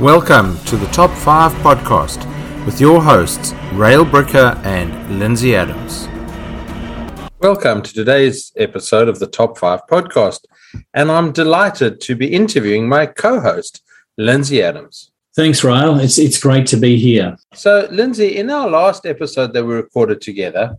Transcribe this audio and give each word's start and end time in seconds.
Welcome 0.00 0.58
to 0.64 0.78
the 0.78 0.86
Top 0.86 1.10
5 1.10 1.52
podcast 1.56 2.24
with 2.64 2.80
your 2.80 3.02
hosts, 3.02 3.52
Rail 3.74 4.06
Bricker 4.06 4.56
and 4.64 5.18
Lindsay 5.18 5.54
Adams. 5.54 6.08
Welcome 7.40 7.82
to 7.82 7.92
today's 7.92 8.50
episode 8.56 9.08
of 9.08 9.18
the 9.18 9.26
Top 9.26 9.58
5 9.58 9.80
podcast, 9.90 10.46
and 10.94 11.12
I'm 11.12 11.32
delighted 11.32 12.00
to 12.00 12.16
be 12.16 12.32
interviewing 12.32 12.88
my 12.88 13.04
co 13.04 13.40
host, 13.40 13.82
Lindsay 14.16 14.62
Adams. 14.62 15.10
Thanks, 15.36 15.62
Rail. 15.62 16.00
It's, 16.00 16.18
it's 16.18 16.40
great 16.40 16.66
to 16.68 16.78
be 16.78 16.96
here. 16.96 17.36
So, 17.52 17.86
Lindsay, 17.90 18.38
in 18.38 18.48
our 18.48 18.70
last 18.70 19.04
episode 19.04 19.52
that 19.52 19.66
we 19.66 19.74
recorded 19.74 20.22
together, 20.22 20.78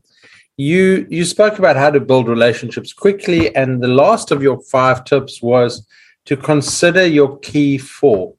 you 0.58 1.06
you 1.12 1.26
spoke 1.26 1.60
about 1.60 1.76
how 1.76 1.92
to 1.92 2.00
build 2.00 2.28
relationships 2.28 2.92
quickly, 2.92 3.56
and 3.56 3.84
the 3.84 3.88
last 3.88 4.32
of 4.32 4.42
your 4.42 4.60
five 4.62 5.04
tips 5.04 5.44
was 5.44 5.86
to 6.26 6.36
consider 6.36 7.06
your 7.06 7.38
key 7.38 7.78
four. 7.78 8.34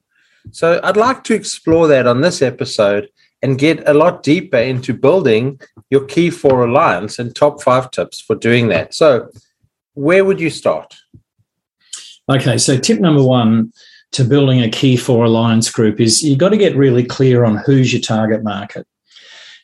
So 0.51 0.79
I'd 0.83 0.97
like 0.97 1.23
to 1.25 1.33
explore 1.33 1.87
that 1.87 2.07
on 2.07 2.21
this 2.21 2.41
episode 2.41 3.09
and 3.41 3.59
get 3.59 3.87
a 3.87 3.93
lot 3.93 4.23
deeper 4.23 4.57
into 4.57 4.93
building 4.93 5.59
your 5.89 6.05
key 6.05 6.29
four 6.29 6.65
alliance 6.65 7.19
and 7.19 7.35
top 7.35 7.61
five 7.61 7.91
tips 7.91 8.19
for 8.19 8.35
doing 8.35 8.69
that. 8.69 8.93
So, 8.93 9.29
where 9.95 10.25
would 10.25 10.39
you 10.39 10.49
start? 10.49 10.95
Okay, 12.29 12.57
so 12.57 12.77
tip 12.77 12.99
number 12.99 13.21
one 13.21 13.73
to 14.13 14.23
building 14.23 14.61
a 14.61 14.69
key 14.69 14.95
four 14.95 15.25
alliance 15.25 15.69
group 15.69 15.99
is 15.99 16.23
you've 16.23 16.39
got 16.39 16.49
to 16.49 16.57
get 16.57 16.75
really 16.75 17.03
clear 17.03 17.43
on 17.43 17.57
who's 17.57 17.91
your 17.91 18.01
target 18.01 18.43
market. 18.43 18.87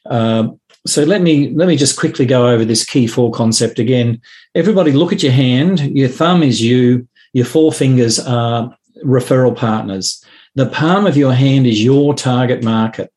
Uh, 0.06 0.50
so 0.86 1.04
let 1.04 1.22
me 1.22 1.52
let 1.52 1.68
me 1.68 1.78
just 1.78 1.98
quickly 1.98 2.26
go 2.26 2.48
over 2.48 2.66
this 2.66 2.86
key 2.86 3.08
four 3.08 3.32
concept 3.32 3.80
again. 3.80 4.22
Everybody, 4.56 4.92
look 4.92 5.14
at 5.14 5.24
your 5.24 5.32
hand. 5.32 5.80
Your 5.80 6.10
thumb 6.10 6.44
is 6.44 6.62
you. 6.62 7.08
Your 7.34 7.46
four 7.46 7.72
fingers 7.72 8.20
are 8.20 8.76
referral 9.06 9.56
partners. 9.56 10.24
The 10.56 10.68
palm 10.68 11.06
of 11.06 11.18
your 11.18 11.34
hand 11.34 11.68
is 11.68 11.84
your 11.84 12.14
target 12.14 12.64
market. 12.64 13.12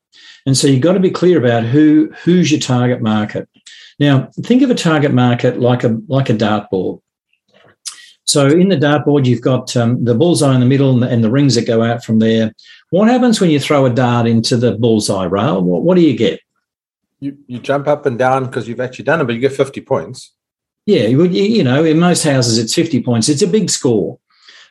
And 0.45 0.57
so 0.57 0.67
you've 0.67 0.81
got 0.81 0.93
to 0.93 0.99
be 0.99 1.11
clear 1.11 1.37
about 1.37 1.63
who 1.63 2.11
who's 2.23 2.51
your 2.51 2.59
target 2.59 3.01
market. 3.01 3.49
Now, 3.99 4.29
think 4.41 4.61
of 4.61 4.69
a 4.69 4.75
target 4.75 5.13
market 5.13 5.59
like 5.59 5.83
a 5.83 5.99
like 6.07 6.29
a 6.29 6.33
dartboard. 6.33 7.01
So 8.25 8.47
in 8.47 8.69
the 8.69 8.77
dartboard, 8.77 9.25
you've 9.25 9.41
got 9.41 9.75
um, 9.75 10.03
the 10.03 10.15
bullseye 10.15 10.53
in 10.53 10.59
the 10.59 10.65
middle 10.65 10.91
and 10.91 11.03
the, 11.03 11.09
and 11.09 11.23
the, 11.23 11.29
rings 11.29 11.55
that 11.55 11.67
go 11.67 11.83
out 11.83 12.03
from 12.03 12.19
there. 12.19 12.53
What 12.89 13.09
happens 13.09 13.39
when 13.39 13.49
you 13.49 13.59
throw 13.59 13.85
a 13.85 13.89
dart 13.89 14.27
into 14.27 14.55
the 14.55 14.71
bullseye 14.71 15.25
rail? 15.25 15.61
What, 15.61 15.83
what 15.83 15.95
do 15.95 16.01
you 16.01 16.17
get? 16.17 16.39
You, 17.19 17.37
you 17.47 17.59
jump 17.59 17.87
up 17.87 18.05
and 18.05 18.17
down 18.17 18.45
because 18.45 18.67
you've 18.67 18.79
actually 18.79 19.05
done 19.05 19.21
it, 19.21 19.25
but 19.25 19.35
you 19.35 19.41
get 19.41 19.51
50 19.51 19.81
points. 19.81 20.31
Yeah, 20.85 21.03
you, 21.03 21.23
you 21.25 21.63
know, 21.63 21.83
in 21.83 21.99
most 21.99 22.23
houses, 22.23 22.57
it's 22.57 22.73
50 22.73 23.03
points. 23.03 23.29
It's 23.29 23.41
a 23.41 23.47
big 23.47 23.69
score. 23.69 24.19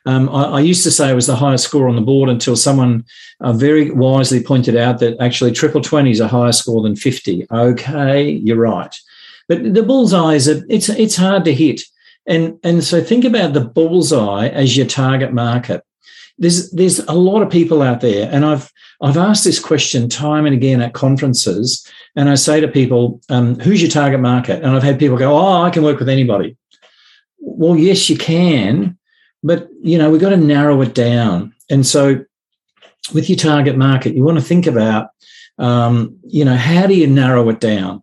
Um, 0.04 0.28
I, 0.30 0.44
I, 0.44 0.60
used 0.60 0.82
to 0.82 0.90
say 0.90 1.10
it 1.10 1.14
was 1.14 1.28
the 1.28 1.36
highest 1.36 1.64
score 1.64 1.88
on 1.88 1.94
the 1.94 2.02
board 2.02 2.28
until 2.28 2.56
someone 2.56 3.04
uh, 3.40 3.52
very 3.52 3.90
wisely 3.90 4.42
pointed 4.42 4.76
out 4.76 4.98
that 4.98 5.16
actually 5.20 5.52
triple 5.52 5.80
20 5.80 6.10
is 6.10 6.18
a 6.18 6.26
higher 6.26 6.50
score 6.50 6.82
than 6.82 6.96
50. 6.96 7.46
Okay, 7.52 8.30
you're 8.30 8.56
right. 8.56 8.94
But 9.48 9.74
the 9.74 9.82
bullseye 9.82 10.34
is 10.34 10.48
a, 10.48 10.62
it's 10.68 10.88
it's 10.88 11.16
hard 11.16 11.44
to 11.44 11.54
hit. 11.54 11.82
And 12.26 12.58
and 12.62 12.82
so 12.84 13.02
think 13.02 13.24
about 13.24 13.52
the 13.52 13.60
bullseye 13.60 14.48
as 14.48 14.76
your 14.76 14.86
target 14.86 15.32
market. 15.32 15.82
There's 16.38 16.70
there's 16.70 17.00
a 17.00 17.12
lot 17.12 17.42
of 17.42 17.50
people 17.50 17.82
out 17.82 18.00
there, 18.00 18.28
and 18.32 18.44
I've 18.44 18.72
I've 19.00 19.16
asked 19.16 19.44
this 19.44 19.58
question 19.58 20.08
time 20.08 20.46
and 20.46 20.54
again 20.54 20.80
at 20.80 20.94
conferences, 20.94 21.86
and 22.16 22.28
I 22.28 22.36
say 22.36 22.60
to 22.60 22.68
people, 22.68 23.20
um, 23.28 23.58
"Who's 23.60 23.82
your 23.82 23.90
target 23.90 24.20
market?" 24.20 24.62
And 24.62 24.74
I've 24.74 24.82
had 24.82 24.98
people 24.98 25.16
go, 25.16 25.36
"Oh, 25.36 25.62
I 25.62 25.70
can 25.70 25.82
work 25.82 25.98
with 25.98 26.08
anybody." 26.08 26.56
Well, 27.38 27.76
yes, 27.76 28.08
you 28.08 28.16
can, 28.16 28.96
but 29.42 29.68
you 29.82 29.98
know, 29.98 30.10
we've 30.10 30.20
got 30.20 30.30
to 30.30 30.36
narrow 30.36 30.80
it 30.82 30.94
down. 30.94 31.54
And 31.70 31.86
so 31.86 32.24
with 33.14 33.28
your 33.28 33.38
target 33.38 33.76
market, 33.76 34.14
you 34.14 34.24
want 34.24 34.38
to 34.38 34.44
think 34.44 34.66
about, 34.66 35.10
um, 35.58 36.16
you 36.24 36.44
know, 36.44 36.56
how 36.56 36.86
do 36.86 36.94
you 36.94 37.06
narrow 37.06 37.48
it 37.48 37.60
down? 37.60 38.02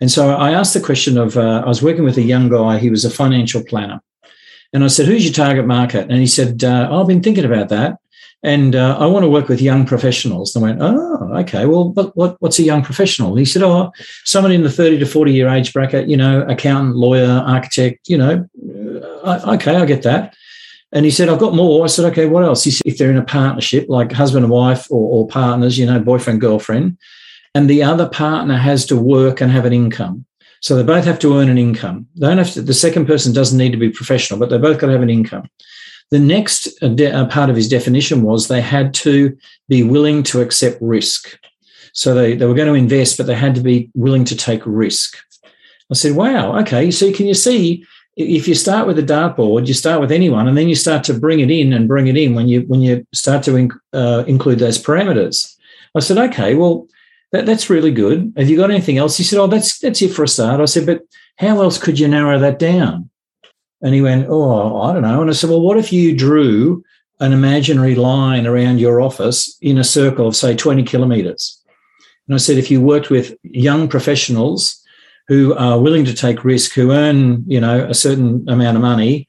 And 0.00 0.10
so 0.10 0.30
I 0.30 0.50
asked 0.52 0.74
the 0.74 0.80
question 0.80 1.16
of, 1.16 1.36
uh, 1.36 1.62
I 1.64 1.68
was 1.68 1.82
working 1.82 2.04
with 2.04 2.18
a 2.18 2.22
young 2.22 2.48
guy, 2.48 2.78
he 2.78 2.90
was 2.90 3.04
a 3.04 3.10
financial 3.10 3.62
planner. 3.62 4.00
And 4.72 4.82
I 4.82 4.88
said, 4.88 5.06
who's 5.06 5.24
your 5.24 5.34
target 5.34 5.66
market? 5.66 6.10
And 6.10 6.18
he 6.18 6.26
said, 6.26 6.64
uh, 6.64 6.88
I've 6.90 7.06
been 7.06 7.22
thinking 7.22 7.44
about 7.44 7.68
that. 7.68 7.98
And 8.42 8.74
uh, 8.74 8.96
I 8.98 9.06
want 9.06 9.22
to 9.22 9.28
work 9.28 9.48
with 9.48 9.60
young 9.60 9.86
professionals. 9.86 10.56
And 10.56 10.64
I 10.64 10.68
went, 10.68 10.82
oh, 10.82 11.34
okay. 11.40 11.66
Well, 11.66 11.90
what, 11.90 12.16
what, 12.16 12.36
what's 12.40 12.58
a 12.58 12.64
young 12.64 12.82
professional? 12.82 13.30
And 13.30 13.38
he 13.38 13.44
said, 13.44 13.62
oh, 13.62 13.92
someone 14.24 14.50
in 14.50 14.64
the 14.64 14.70
30 14.70 14.98
to 14.98 15.06
40 15.06 15.32
year 15.32 15.48
age 15.48 15.72
bracket, 15.72 16.08
you 16.08 16.16
know, 16.16 16.42
accountant, 16.48 16.96
lawyer, 16.96 17.44
architect, 17.46 18.08
you 18.08 18.18
know, 18.18 18.48
uh, 19.22 19.54
okay, 19.54 19.76
I 19.76 19.84
get 19.84 20.02
that. 20.02 20.34
And 20.92 21.04
he 21.06 21.10
said, 21.10 21.28
I've 21.28 21.38
got 21.38 21.54
more. 21.54 21.84
I 21.84 21.86
said, 21.86 22.10
okay, 22.12 22.26
what 22.26 22.44
else? 22.44 22.64
He 22.64 22.70
said, 22.70 22.82
if 22.84 22.98
they're 22.98 23.10
in 23.10 23.16
a 23.16 23.24
partnership, 23.24 23.86
like 23.88 24.12
husband 24.12 24.44
and 24.44 24.52
wife 24.52 24.90
or, 24.90 25.22
or 25.22 25.26
partners, 25.26 25.78
you 25.78 25.86
know, 25.86 25.98
boyfriend, 25.98 26.40
girlfriend, 26.40 26.98
and 27.54 27.68
the 27.68 27.82
other 27.82 28.08
partner 28.08 28.56
has 28.56 28.84
to 28.86 28.96
work 28.96 29.40
and 29.40 29.50
have 29.50 29.64
an 29.64 29.72
income. 29.72 30.26
So 30.60 30.76
they 30.76 30.82
both 30.82 31.04
have 31.04 31.18
to 31.20 31.38
earn 31.38 31.48
an 31.48 31.58
income. 31.58 32.06
They 32.14 32.28
don't 32.28 32.38
have 32.38 32.52
to, 32.52 32.62
the 32.62 32.74
second 32.74 33.06
person 33.06 33.32
doesn't 33.32 33.58
need 33.58 33.72
to 33.72 33.78
be 33.78 33.90
professional, 33.90 34.38
but 34.38 34.50
they 34.50 34.58
both 34.58 34.78
got 34.78 34.86
to 34.88 34.92
have 34.92 35.02
an 35.02 35.10
income. 35.10 35.48
The 36.10 36.18
next 36.18 36.68
uh, 36.82 36.94
uh, 37.02 37.26
part 37.26 37.48
of 37.48 37.56
his 37.56 37.68
definition 37.68 38.22
was 38.22 38.46
they 38.46 38.60
had 38.60 38.92
to 38.94 39.36
be 39.68 39.82
willing 39.82 40.22
to 40.24 40.40
accept 40.42 40.80
risk. 40.80 41.38
So 41.94 42.14
they, 42.14 42.36
they 42.36 42.46
were 42.46 42.54
going 42.54 42.68
to 42.68 42.74
invest, 42.74 43.16
but 43.16 43.26
they 43.26 43.34
had 43.34 43.54
to 43.54 43.60
be 43.60 43.90
willing 43.94 44.24
to 44.26 44.36
take 44.36 44.62
risk. 44.66 45.18
I 45.90 45.94
said, 45.94 46.12
wow, 46.16 46.58
okay. 46.60 46.90
So 46.90 47.12
can 47.12 47.26
you 47.26 47.34
see 47.34 47.84
if 48.16 48.46
you 48.46 48.54
start 48.54 48.86
with 48.86 48.98
a 48.98 49.02
dartboard, 49.02 49.66
you 49.66 49.74
start 49.74 50.00
with 50.00 50.12
anyone, 50.12 50.46
and 50.46 50.56
then 50.56 50.68
you 50.68 50.74
start 50.74 51.04
to 51.04 51.14
bring 51.14 51.40
it 51.40 51.50
in 51.50 51.72
and 51.72 51.88
bring 51.88 52.08
it 52.08 52.16
in 52.16 52.34
when 52.34 52.48
you 52.48 52.62
when 52.62 52.82
you 52.82 53.06
start 53.12 53.42
to 53.44 53.52
inc- 53.52 53.78
uh, 53.92 54.24
include 54.26 54.58
those 54.58 54.82
parameters. 54.82 55.56
I 55.94 56.00
said, 56.00 56.18
okay, 56.18 56.54
well, 56.54 56.88
that, 57.32 57.46
that's 57.46 57.70
really 57.70 57.90
good. 57.90 58.32
Have 58.36 58.48
you 58.48 58.56
got 58.56 58.70
anything 58.70 58.98
else? 58.98 59.16
He 59.16 59.24
said, 59.24 59.38
oh, 59.38 59.46
that's 59.46 59.78
that's 59.78 60.02
it 60.02 60.12
for 60.12 60.24
a 60.24 60.28
start. 60.28 60.60
I 60.60 60.66
said, 60.66 60.86
but 60.86 61.02
how 61.38 61.60
else 61.62 61.78
could 61.78 61.98
you 61.98 62.08
narrow 62.08 62.38
that 62.38 62.58
down? 62.58 63.08
And 63.80 63.94
he 63.94 64.02
went, 64.02 64.26
oh, 64.28 64.80
I 64.82 64.92
don't 64.92 65.02
know. 65.02 65.22
And 65.22 65.30
I 65.30 65.32
said, 65.32 65.50
well, 65.50 65.60
what 65.60 65.78
if 65.78 65.92
you 65.92 66.16
drew 66.16 66.84
an 67.20 67.32
imaginary 67.32 67.94
line 67.94 68.46
around 68.46 68.78
your 68.78 69.00
office 69.00 69.56
in 69.60 69.78
a 69.78 69.84
circle 69.84 70.28
of 70.28 70.36
say 70.36 70.54
20 70.54 70.84
kilometers? 70.84 71.60
And 72.28 72.34
I 72.34 72.38
said, 72.38 72.58
if 72.58 72.70
you 72.70 72.80
worked 72.80 73.10
with 73.10 73.34
young 73.42 73.88
professionals 73.88 74.81
who 75.32 75.54
are 75.54 75.80
willing 75.80 76.04
to 76.04 76.12
take 76.12 76.44
risk, 76.44 76.74
who 76.74 76.92
earn, 76.92 77.42
you 77.46 77.58
know, 77.58 77.86
a 77.86 77.94
certain 77.94 78.46
amount 78.50 78.76
of 78.76 78.82
money 78.82 79.26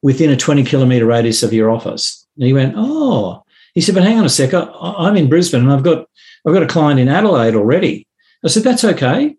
within 0.00 0.30
a 0.30 0.36
20 0.36 0.64
kilometer 0.64 1.04
radius 1.04 1.42
of 1.42 1.52
your 1.52 1.70
office. 1.70 2.26
And 2.36 2.46
he 2.46 2.54
went, 2.54 2.72
Oh, 2.74 3.44
he 3.74 3.82
said, 3.82 3.94
but 3.94 4.02
hang 4.02 4.18
on 4.18 4.24
a 4.24 4.30
sec. 4.30 4.54
I, 4.54 5.08
am 5.08 5.16
in 5.16 5.28
Brisbane 5.28 5.60
and 5.60 5.70
I've 5.70 5.82
got, 5.82 6.08
I've 6.46 6.54
got 6.54 6.62
a 6.62 6.66
client 6.66 7.00
in 7.00 7.08
Adelaide 7.08 7.54
already. 7.54 8.06
I 8.42 8.48
said, 8.48 8.62
that's 8.62 8.82
okay. 8.82 9.36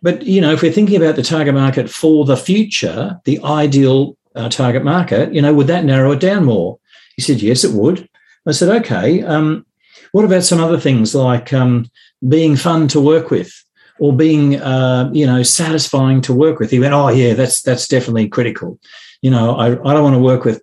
But, 0.00 0.22
you 0.22 0.40
know, 0.40 0.52
if 0.52 0.62
we're 0.62 0.72
thinking 0.72 0.96
about 0.96 1.16
the 1.16 1.22
target 1.22 1.52
market 1.52 1.90
for 1.90 2.24
the 2.24 2.38
future, 2.38 3.20
the 3.26 3.38
ideal 3.44 4.16
uh, 4.34 4.48
target 4.48 4.82
market, 4.82 5.34
you 5.34 5.42
know, 5.42 5.52
would 5.52 5.66
that 5.66 5.84
narrow 5.84 6.12
it 6.12 6.20
down 6.20 6.46
more? 6.46 6.78
He 7.16 7.22
said, 7.22 7.42
yes, 7.42 7.64
it 7.64 7.74
would. 7.74 8.08
I 8.46 8.52
said, 8.52 8.74
okay. 8.80 9.22
Um, 9.22 9.66
what 10.12 10.24
about 10.24 10.44
some 10.44 10.60
other 10.60 10.80
things 10.80 11.14
like 11.14 11.52
um, 11.52 11.90
being 12.26 12.56
fun 12.56 12.88
to 12.88 13.00
work 13.00 13.30
with? 13.30 13.52
Or 14.00 14.16
being 14.16 14.56
uh, 14.56 15.10
you 15.12 15.26
know 15.26 15.42
satisfying 15.42 16.20
to 16.22 16.32
work 16.32 16.58
with. 16.58 16.70
He 16.70 16.80
went, 16.80 16.94
oh 16.94 17.08
yeah, 17.08 17.34
that's 17.34 17.62
that's 17.62 17.86
definitely 17.86 18.28
critical. 18.28 18.78
You 19.22 19.30
know, 19.30 19.56
I, 19.56 19.66
I 19.66 19.92
don't 19.92 20.02
want 20.02 20.14
to 20.14 20.20
work 20.20 20.44
with 20.44 20.62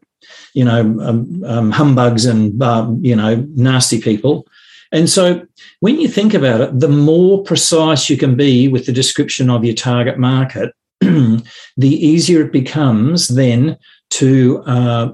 you 0.54 0.66
know 0.66 0.82
um, 0.82 1.44
um, 1.46 1.72
humbugs 1.72 2.26
and 2.26 2.62
um, 2.62 3.04
you 3.04 3.16
know 3.16 3.48
nasty 3.56 4.02
people. 4.02 4.48
And 4.92 5.10
so 5.10 5.46
when 5.82 6.00
you 6.00 6.08
think 6.08 6.34
about 6.34 6.62
it, 6.62 6.80
the 6.80 6.88
more 6.88 7.44
precise 7.44 8.10
you 8.10 8.18
can 8.18 8.36
be 8.36 8.68
with 8.68 8.86
the 8.86 8.94
description 8.94 9.50
of 9.50 9.66
your 9.66 9.76
target 9.76 10.18
market, 10.18 10.74
the 11.02 11.44
easier 11.82 12.42
it 12.44 12.54
becomes 12.54 13.28
then 13.28 13.78
to 14.12 14.64
uh, 14.66 15.12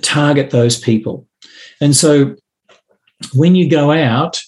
target 0.00 0.50
those 0.50 0.78
people. 0.78 1.26
And 1.80 1.94
so 1.94 2.36
when 3.34 3.54
you 3.54 3.68
go 3.68 3.90
out 3.90 4.40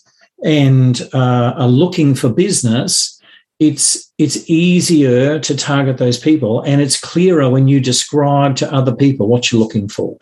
and 0.44 1.00
uh, 1.12 1.54
are 1.56 1.68
looking 1.68 2.14
for 2.14 2.28
business, 2.28 3.17
it's 3.58 4.12
it's 4.18 4.48
easier 4.48 5.38
to 5.40 5.56
target 5.56 5.98
those 5.98 6.18
people 6.18 6.60
and 6.62 6.80
it's 6.80 7.00
clearer 7.00 7.50
when 7.50 7.66
you 7.66 7.80
describe 7.80 8.56
to 8.56 8.72
other 8.72 8.94
people 8.94 9.26
what 9.26 9.50
you're 9.50 9.60
looking 9.60 9.88
for. 9.88 10.16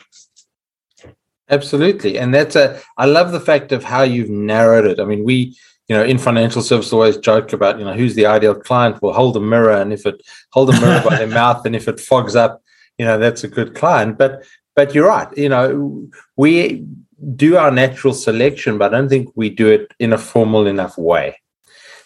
Absolutely. 1.49 2.19
And 2.19 2.35
that's 2.35 2.57
a 2.57 2.81
i 2.97 3.05
love 3.05 3.33
the 3.33 3.41
fact 3.41 3.73
of 3.73 3.85
how 3.85 4.03
you've 4.03 4.31
narrowed 4.31 4.87
it. 4.87 5.01
I 5.01 5.05
mean 5.05 5.25
we 5.25 5.57
you 5.89 5.97
know 5.97 6.03
in 6.03 6.19
financial 6.19 6.63
services 6.63 6.93
always 6.93 7.19
joke 7.19 7.53
about 7.53 7.79
you 7.79 7.85
know 7.85 7.95
who's 7.95 8.15
the 8.15 8.27
ideal 8.27 8.55
client? 8.55 9.03
Will 9.03 9.13
hold 9.13 9.37
a 9.37 9.41
mirror 9.41 9.73
and 9.73 9.93
if 9.93 10.07
it 10.07 10.23
hold 10.53 10.71
a 10.71 10.81
mirror 10.81 11.03
by 11.09 11.17
their 11.17 11.27
mouth 11.43 11.65
and 11.67 11.77
if 11.77 11.89
it 11.89 12.01
fogs 12.01 12.37
up 12.37 12.63
you 12.99 13.05
know 13.05 13.19
that's 13.19 13.45
a 13.45 13.49
good 13.49 13.75
client. 13.75 14.17
But 14.17 14.45
but 14.75 14.95
you're 14.95 15.09
right. 15.09 15.29
You 15.37 15.51
know 15.51 16.09
we 16.37 16.87
do 17.35 17.57
our 17.57 17.71
natural 17.71 18.13
selection 18.13 18.77
but 18.77 18.93
i 18.93 18.99
don't 18.99 19.09
think 19.09 19.31
we 19.35 19.49
do 19.49 19.69
it 19.69 19.91
in 19.99 20.13
a 20.13 20.19
formal 20.19 20.67
enough 20.67 20.99
way 20.99 21.35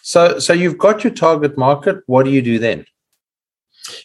so, 0.01 0.39
so 0.39 0.53
you've 0.53 0.77
got 0.77 1.03
your 1.03 1.13
target 1.13 1.57
market. 1.57 1.97
What 2.07 2.23
do 2.23 2.31
you 2.31 2.41
do 2.41 2.59
then? 2.59 2.85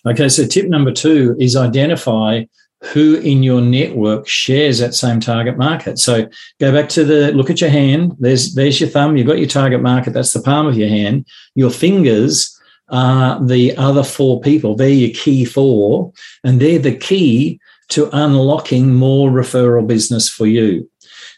Okay, 0.06 0.28
so 0.28 0.46
tip 0.46 0.66
number 0.68 0.92
two 0.92 1.36
is 1.38 1.56
identify 1.56 2.44
who 2.82 3.16
in 3.16 3.42
your 3.42 3.60
network 3.60 4.28
shares 4.28 4.78
that 4.78 4.94
same 4.94 5.20
target 5.20 5.56
market. 5.56 5.98
So 5.98 6.28
go 6.60 6.72
back 6.72 6.88
to 6.90 7.04
the 7.04 7.32
look 7.32 7.50
at 7.50 7.60
your 7.60 7.70
hand. 7.70 8.16
There's 8.18 8.54
there's 8.54 8.80
your 8.80 8.90
thumb. 8.90 9.16
You've 9.16 9.26
got 9.26 9.38
your 9.38 9.48
target 9.48 9.82
market. 9.82 10.12
That's 10.12 10.32
the 10.32 10.42
palm 10.42 10.66
of 10.66 10.76
your 10.76 10.88
hand. 10.88 11.26
Your 11.54 11.70
fingers 11.70 12.52
are 12.88 13.44
the 13.44 13.76
other 13.76 14.04
four 14.04 14.40
people. 14.40 14.76
They're 14.76 14.88
your 14.88 15.14
key 15.14 15.44
four, 15.44 16.12
and 16.44 16.60
they're 16.60 16.78
the 16.78 16.96
key 16.96 17.58
to 17.88 18.10
unlocking 18.12 18.94
more 18.94 19.30
referral 19.30 19.86
business 19.86 20.28
for 20.28 20.46
you. 20.46 20.88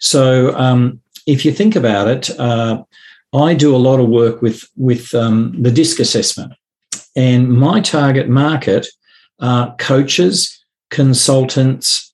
So 0.01 0.57
um, 0.57 1.01
if 1.27 1.45
you 1.45 1.53
think 1.53 1.77
about 1.77 2.09
it, 2.09 2.39
uh, 2.39 2.83
I 3.33 3.55
do 3.55 3.75
a 3.75 3.79
lot 3.79 4.01
of 4.01 4.09
work 4.09 4.41
with 4.43 4.65
with 4.77 5.15
um, 5.15 5.55
the 5.61 5.71
DISC 5.71 6.01
assessment, 6.01 6.55
and 7.15 7.51
my 7.51 7.81
target 7.81 8.29
market 8.29 8.87
are 9.41 9.75
coaches, 9.77 10.65
consultants, 10.91 12.13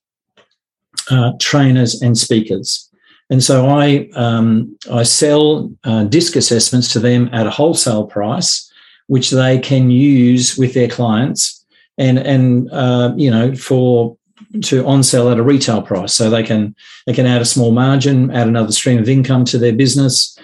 uh, 1.09 1.31
trainers, 1.39 2.01
and 2.01 2.17
speakers. 2.17 2.89
And 3.29 3.43
so 3.43 3.67
I 3.67 4.09
um, 4.15 4.77
I 4.91 5.03
sell 5.03 5.71
uh, 5.83 6.03
DISC 6.03 6.35
assessments 6.35 6.91
to 6.93 6.99
them 6.99 7.29
at 7.31 7.47
a 7.47 7.51
wholesale 7.51 8.05
price, 8.05 8.69
which 9.07 9.31
they 9.31 9.57
can 9.59 9.89
use 9.89 10.57
with 10.57 10.73
their 10.73 10.89
clients, 10.89 11.65
and 11.97 12.19
and 12.19 12.69
uh, 12.71 13.13
you 13.15 13.31
know 13.31 13.55
for 13.55 14.17
to 14.63 14.85
on 14.85 15.03
sell 15.03 15.29
at 15.29 15.37
a 15.37 15.43
retail 15.43 15.81
price, 15.81 16.13
so 16.13 16.29
they 16.29 16.43
can 16.43 16.75
they 17.05 17.13
can 17.13 17.25
add 17.25 17.41
a 17.41 17.45
small 17.45 17.71
margin, 17.71 18.31
add 18.31 18.47
another 18.47 18.71
stream 18.71 18.99
of 18.99 19.09
income 19.09 19.45
to 19.45 19.57
their 19.57 19.73
business, 19.73 20.37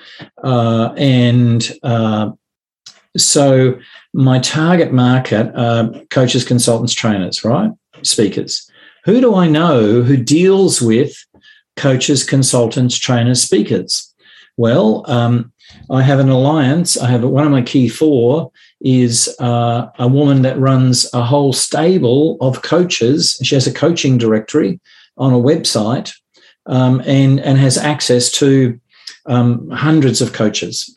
uh, 0.43 0.93
and 0.97 1.71
uh, 1.83 2.31
so 3.17 3.79
my 4.13 4.39
target 4.39 4.91
market 4.91 5.51
are 5.55 5.91
coaches, 6.09 6.43
consultants, 6.43 6.93
trainers, 6.93 7.43
right? 7.43 7.71
Speakers. 8.03 8.69
Who 9.05 9.19
do 9.19 9.35
I 9.35 9.47
know 9.47 10.01
who 10.01 10.17
deals 10.17 10.81
with 10.81 11.15
coaches, 11.75 12.23
consultants, 12.23 12.97
trainers, 12.97 13.41
speakers? 13.41 14.13
Well, 14.57 15.03
um, 15.07 15.50
I 15.91 16.01
have 16.03 16.19
an 16.19 16.29
alliance. 16.29 16.97
I 16.97 17.07
have 17.07 17.23
one 17.23 17.45
of 17.45 17.51
my 17.51 17.61
key 17.61 17.89
four 17.89 18.51
is 18.79 19.35
uh, 19.39 19.87
a 19.99 20.07
woman 20.07 20.41
that 20.43 20.57
runs 20.57 21.11
a 21.13 21.21
whole 21.21 21.51
stable 21.51 22.37
of 22.39 22.61
coaches. 22.61 23.37
She 23.43 23.55
has 23.55 23.67
a 23.67 23.73
coaching 23.73 24.17
directory 24.17 24.79
on 25.17 25.33
a 25.33 25.37
website 25.37 26.13
um, 26.65 27.01
and 27.05 27.39
and 27.41 27.57
has 27.57 27.77
access 27.77 28.31
to 28.31 28.79
um, 29.25 29.69
hundreds 29.69 30.21
of 30.21 30.31
coaches. 30.31 30.95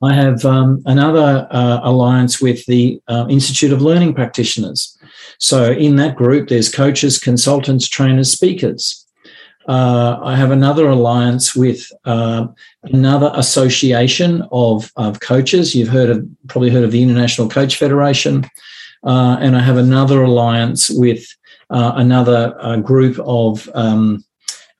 I 0.00 0.14
have 0.14 0.44
um, 0.44 0.80
another 0.86 1.48
uh, 1.50 1.80
alliance 1.82 2.40
with 2.40 2.64
the 2.66 3.00
uh, 3.08 3.26
Institute 3.28 3.72
of 3.72 3.82
Learning 3.82 4.14
Practitioners. 4.14 4.96
So 5.38 5.72
in 5.72 5.96
that 5.96 6.14
group, 6.14 6.48
there's 6.48 6.72
coaches, 6.72 7.18
consultants, 7.18 7.88
trainers, 7.88 8.30
speakers. 8.30 9.04
Uh, 9.68 10.18
I 10.22 10.34
have 10.34 10.50
another 10.50 10.88
alliance 10.88 11.54
with 11.54 11.92
uh, 12.06 12.46
another 12.84 13.30
association 13.34 14.42
of, 14.50 14.90
of 14.96 15.20
coaches. 15.20 15.74
You've 15.74 15.90
heard 15.90 16.08
of 16.08 16.26
probably 16.48 16.70
heard 16.70 16.84
of 16.84 16.90
the 16.90 17.02
International 17.02 17.50
Coach 17.50 17.76
Federation, 17.76 18.46
uh, 19.04 19.36
and 19.40 19.54
I 19.54 19.60
have 19.60 19.76
another 19.76 20.22
alliance 20.22 20.88
with 20.88 21.26
uh, 21.68 21.92
another 21.96 22.56
uh, 22.58 22.76
group 22.78 23.18
of 23.18 23.68
um, 23.74 24.24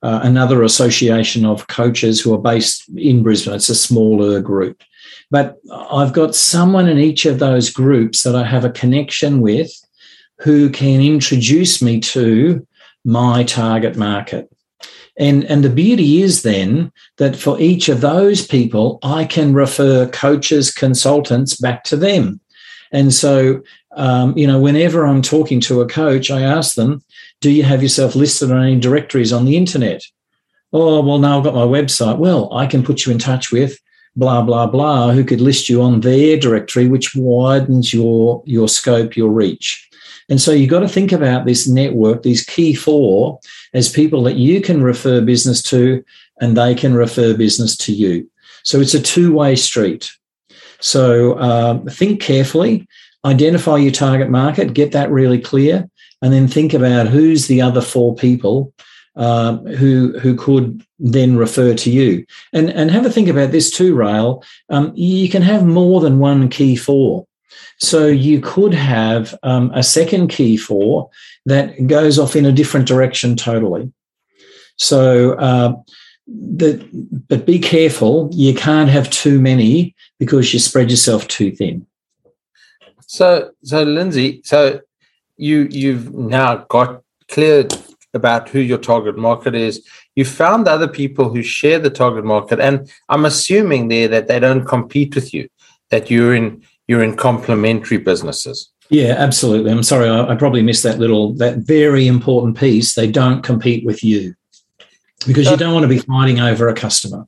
uh, 0.02 0.20
another 0.22 0.62
association 0.62 1.44
of 1.44 1.66
coaches 1.66 2.18
who 2.18 2.32
are 2.32 2.40
based 2.40 2.84
in 2.96 3.22
Brisbane. 3.22 3.56
It's 3.56 3.68
a 3.68 3.74
smaller 3.74 4.40
group, 4.40 4.82
but 5.30 5.58
I've 5.70 6.14
got 6.14 6.34
someone 6.34 6.88
in 6.88 6.98
each 6.98 7.26
of 7.26 7.40
those 7.40 7.68
groups 7.68 8.22
that 8.22 8.34
I 8.34 8.44
have 8.44 8.64
a 8.64 8.70
connection 8.70 9.42
with 9.42 9.70
who 10.38 10.70
can 10.70 11.02
introduce 11.02 11.82
me 11.82 12.00
to 12.00 12.66
my 13.04 13.44
target 13.44 13.96
market. 13.96 14.48
And, 15.18 15.44
and 15.44 15.64
the 15.64 15.70
beauty 15.70 16.22
is 16.22 16.42
then 16.42 16.92
that 17.16 17.34
for 17.34 17.60
each 17.60 17.88
of 17.88 18.00
those 18.00 18.46
people, 18.46 19.00
I 19.02 19.24
can 19.24 19.52
refer 19.52 20.08
coaches, 20.08 20.70
consultants 20.70 21.56
back 21.56 21.82
to 21.84 21.96
them. 21.96 22.40
And 22.92 23.12
so, 23.12 23.62
um, 23.96 24.36
you 24.38 24.46
know, 24.46 24.60
whenever 24.60 25.04
I'm 25.04 25.22
talking 25.22 25.60
to 25.62 25.80
a 25.80 25.88
coach, 25.88 26.30
I 26.30 26.42
ask 26.42 26.76
them, 26.76 27.02
do 27.40 27.50
you 27.50 27.64
have 27.64 27.82
yourself 27.82 28.14
listed 28.14 28.52
on 28.52 28.62
any 28.62 28.78
directories 28.78 29.32
on 29.32 29.44
the 29.44 29.56
internet? 29.56 30.02
Oh, 30.72 31.02
well, 31.02 31.18
now 31.18 31.38
I've 31.38 31.44
got 31.44 31.54
my 31.54 31.66
website. 31.66 32.18
Well, 32.18 32.52
I 32.52 32.66
can 32.66 32.84
put 32.84 33.04
you 33.04 33.12
in 33.12 33.18
touch 33.18 33.50
with 33.50 33.78
blah, 34.16 34.42
blah, 34.42 34.66
blah, 34.66 35.12
who 35.12 35.24
could 35.24 35.40
list 35.40 35.68
you 35.68 35.80
on 35.80 36.00
their 36.00 36.36
directory, 36.36 36.88
which 36.88 37.14
widens 37.14 37.92
your, 37.92 38.42
your 38.46 38.68
scope, 38.68 39.16
your 39.16 39.30
reach. 39.30 39.87
And 40.28 40.40
so 40.40 40.52
you've 40.52 40.70
got 40.70 40.80
to 40.80 40.88
think 40.88 41.12
about 41.12 41.46
this 41.46 41.66
network, 41.66 42.22
these 42.22 42.44
key 42.44 42.74
four, 42.74 43.40
as 43.72 43.88
people 43.88 44.22
that 44.24 44.36
you 44.36 44.60
can 44.60 44.82
refer 44.82 45.20
business 45.20 45.62
to 45.64 46.04
and 46.40 46.56
they 46.56 46.74
can 46.74 46.94
refer 46.94 47.36
business 47.36 47.76
to 47.78 47.92
you. 47.92 48.28
So 48.62 48.80
it's 48.80 48.94
a 48.94 49.02
two 49.02 49.32
way 49.32 49.56
street. 49.56 50.10
So 50.80 51.32
uh, 51.34 51.80
think 51.90 52.20
carefully, 52.20 52.86
identify 53.24 53.76
your 53.76 53.92
target 53.92 54.30
market, 54.30 54.74
get 54.74 54.92
that 54.92 55.10
really 55.10 55.40
clear, 55.40 55.88
and 56.22 56.32
then 56.32 56.46
think 56.48 56.74
about 56.74 57.08
who's 57.08 57.46
the 57.46 57.62
other 57.62 57.80
four 57.80 58.14
people 58.14 58.72
uh, 59.16 59.56
who 59.56 60.16
who 60.20 60.36
could 60.36 60.84
then 60.98 61.36
refer 61.36 61.74
to 61.74 61.90
you. 61.90 62.24
And 62.52 62.70
and 62.70 62.90
have 62.90 63.04
a 63.04 63.10
think 63.10 63.28
about 63.28 63.50
this 63.50 63.70
too, 63.70 63.94
Rail. 63.94 64.44
Um, 64.70 64.92
you 64.94 65.28
can 65.28 65.42
have 65.42 65.66
more 65.66 66.00
than 66.00 66.20
one 66.20 66.48
key 66.48 66.76
four. 66.76 67.26
So 67.78 68.06
you 68.06 68.40
could 68.40 68.74
have 68.74 69.34
um, 69.42 69.70
a 69.74 69.82
second 69.82 70.28
key 70.28 70.56
four 70.56 71.10
that 71.46 71.86
goes 71.86 72.18
off 72.18 72.36
in 72.36 72.46
a 72.46 72.52
different 72.52 72.86
direction 72.86 73.36
totally. 73.36 73.92
So, 74.76 75.32
uh, 75.34 75.74
the, 76.26 76.86
but 77.28 77.46
be 77.46 77.58
careful. 77.58 78.28
You 78.32 78.54
can't 78.54 78.90
have 78.90 79.08
too 79.10 79.40
many 79.40 79.94
because 80.18 80.52
you 80.52 80.60
spread 80.60 80.90
yourself 80.90 81.26
too 81.28 81.50
thin. 81.50 81.86
So, 83.06 83.52
so 83.62 83.82
Lindsay, 83.82 84.42
so 84.44 84.80
you 85.38 85.68
you've 85.70 86.12
now 86.12 86.66
got 86.68 87.02
clear 87.28 87.66
about 88.12 88.48
who 88.48 88.60
your 88.60 88.78
target 88.78 89.16
market 89.16 89.54
is. 89.54 89.86
You 90.16 90.24
found 90.24 90.68
other 90.68 90.88
people 90.88 91.32
who 91.32 91.42
share 91.42 91.78
the 91.78 91.90
target 91.90 92.24
market, 92.24 92.60
and 92.60 92.90
I'm 93.08 93.24
assuming 93.24 93.88
there 93.88 94.08
that 94.08 94.28
they 94.28 94.38
don't 94.38 94.66
compete 94.66 95.14
with 95.14 95.32
you. 95.32 95.48
That 95.90 96.10
you're 96.10 96.34
in 96.34 96.62
you're 96.88 97.04
in 97.04 97.16
complementary 97.16 97.98
businesses. 97.98 98.70
Yeah, 98.90 99.14
absolutely. 99.18 99.70
I'm 99.70 99.82
sorry, 99.82 100.08
I, 100.08 100.32
I, 100.32 100.34
probably 100.34 100.62
missed 100.62 100.82
that 100.82 100.98
little, 100.98 101.34
that 101.34 101.58
very 101.58 102.06
important 102.06 102.56
piece. 102.56 102.94
They 102.94 103.10
don't 103.10 103.42
compete 103.42 103.84
with 103.84 104.02
you 104.02 104.34
because 105.26 105.44
so, 105.44 105.52
you 105.52 105.56
don't 105.58 105.74
want 105.74 105.84
to 105.84 105.88
be 105.88 105.98
fighting 105.98 106.40
over 106.40 106.68
a 106.68 106.74
customer. 106.74 107.26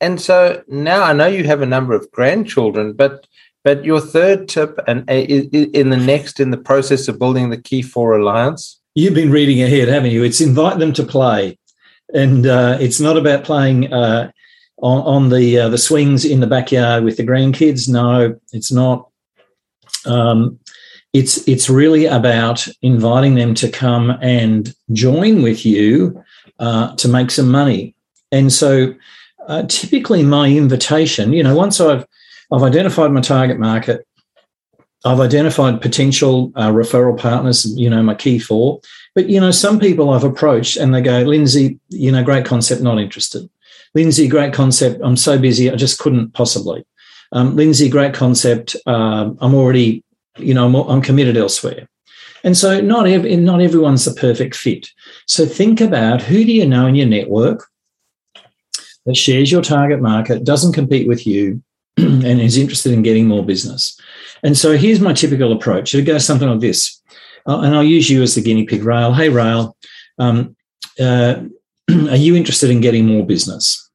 And 0.00 0.20
so 0.20 0.62
now 0.68 1.02
I 1.02 1.12
know 1.12 1.26
you 1.26 1.44
have 1.44 1.62
a 1.62 1.66
number 1.66 1.94
of 1.94 2.10
grandchildren, 2.10 2.92
but 2.92 3.26
but 3.64 3.84
your 3.84 4.00
third 4.00 4.48
tip 4.48 4.78
and 4.88 5.08
uh, 5.08 5.12
in 5.14 5.90
the 5.90 5.96
next 5.96 6.40
in 6.40 6.50
the 6.50 6.56
process 6.56 7.06
of 7.06 7.18
building 7.18 7.50
the 7.50 7.60
key 7.60 7.80
four 7.80 8.18
alliance. 8.18 8.80
You've 8.94 9.14
been 9.14 9.30
reading 9.30 9.62
ahead, 9.62 9.88
haven't 9.88 10.10
you? 10.10 10.24
It's 10.24 10.40
invite 10.40 10.80
them 10.80 10.92
to 10.94 11.04
play, 11.04 11.56
and 12.12 12.46
uh, 12.46 12.78
it's 12.80 13.00
not 13.00 13.16
about 13.16 13.44
playing 13.44 13.92
uh, 13.92 14.32
on, 14.82 15.02
on 15.02 15.28
the 15.30 15.58
uh, 15.58 15.68
the 15.68 15.78
swings 15.78 16.24
in 16.24 16.40
the 16.40 16.46
backyard 16.46 17.04
with 17.04 17.16
the 17.16 17.26
grandkids. 17.26 17.88
No, 17.88 18.38
it's 18.52 18.72
not. 18.72 19.08
Um, 20.04 20.58
it's 21.12 21.46
it's 21.46 21.70
really 21.70 22.06
about 22.06 22.66
inviting 22.82 23.36
them 23.36 23.54
to 23.54 23.70
come 23.70 24.18
and 24.20 24.74
join 24.92 25.42
with 25.42 25.64
you 25.64 26.22
uh, 26.58 26.94
to 26.96 27.08
make 27.08 27.30
some 27.30 27.50
money. 27.50 27.94
And 28.32 28.52
so, 28.52 28.94
uh, 29.46 29.64
typically, 29.68 30.22
my 30.22 30.48
invitation, 30.48 31.32
you 31.32 31.42
know, 31.42 31.54
once 31.54 31.80
I've 31.80 32.04
I've 32.50 32.62
identified 32.62 33.12
my 33.12 33.20
target 33.20 33.58
market, 33.58 34.06
I've 35.04 35.20
identified 35.20 35.80
potential 35.80 36.52
uh, 36.56 36.70
referral 36.70 37.18
partners, 37.18 37.66
you 37.76 37.88
know, 37.88 38.02
my 38.02 38.14
key 38.14 38.38
four. 38.38 38.80
But 39.14 39.28
you 39.28 39.40
know, 39.40 39.52
some 39.52 39.78
people 39.78 40.10
I've 40.10 40.24
approached 40.24 40.76
and 40.76 40.94
they 40.94 41.02
go, 41.02 41.20
Lindsay, 41.20 41.78
you 41.90 42.10
know, 42.10 42.24
great 42.24 42.46
concept, 42.46 42.82
not 42.82 42.98
interested. 42.98 43.48
Lindsay, 43.94 44.28
great 44.28 44.52
concept. 44.52 45.00
I'm 45.02 45.16
so 45.16 45.38
busy, 45.38 45.70
I 45.70 45.76
just 45.76 45.98
couldn't 45.98 46.32
possibly. 46.34 46.84
Um, 47.32 47.56
Lindsay, 47.56 47.88
great 47.88 48.14
concept. 48.14 48.76
Uh, 48.86 49.30
I'm 49.40 49.54
already, 49.54 50.04
you 50.38 50.54
know, 50.54 50.66
I'm, 50.66 50.74
I'm, 50.74 51.02
committed 51.02 51.36
elsewhere. 51.36 51.88
And 52.44 52.56
so 52.56 52.80
not, 52.80 53.06
not 53.08 53.62
everyone's 53.62 54.04
the 54.04 54.14
perfect 54.14 54.54
fit. 54.54 54.88
So 55.26 55.46
think 55.46 55.80
about 55.80 56.20
who 56.20 56.44
do 56.44 56.52
you 56.52 56.66
know 56.66 56.86
in 56.86 56.94
your 56.94 57.06
network 57.06 57.66
that 59.06 59.16
shares 59.16 59.50
your 59.50 59.62
target 59.62 60.00
market, 60.00 60.44
doesn't 60.44 60.74
compete 60.74 61.08
with 61.08 61.26
you, 61.26 61.62
and 61.96 62.40
is 62.40 62.56
interested 62.56 62.92
in 62.92 63.02
getting 63.02 63.26
more 63.26 63.44
business. 63.44 63.98
And 64.42 64.56
so 64.56 64.76
here's 64.76 65.00
my 65.00 65.12
typical 65.12 65.52
approach. 65.52 65.94
It 65.94 66.02
goes 66.02 66.24
something 66.24 66.48
like 66.48 66.60
this. 66.60 67.00
Uh, 67.46 67.60
and 67.60 67.74
I'll 67.74 67.82
use 67.82 68.08
you 68.08 68.22
as 68.22 68.34
the 68.34 68.40
guinea 68.40 68.64
pig, 68.64 68.84
Rail. 68.84 69.12
Hey, 69.12 69.28
Rail, 69.28 69.76
um, 70.18 70.56
uh, 71.00 71.42
are 72.10 72.16
you 72.16 72.34
interested 72.36 72.70
in 72.70 72.80
getting 72.80 73.06
more 73.06 73.26
business? 73.26 73.90